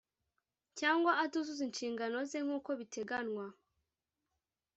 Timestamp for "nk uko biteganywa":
2.45-3.45